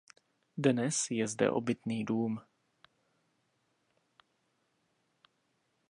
Dnes 0.57 1.07
je 1.11 1.27
zde 1.27 1.51
obytný 1.51 2.05
dům. 2.05 2.39